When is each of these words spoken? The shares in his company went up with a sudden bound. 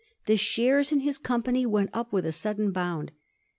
The 0.25 0.35
shares 0.35 0.91
in 0.91 1.01
his 1.01 1.19
company 1.19 1.63
went 1.63 1.91
up 1.93 2.11
with 2.11 2.25
a 2.25 2.31
sudden 2.31 2.71
bound. 2.71 3.11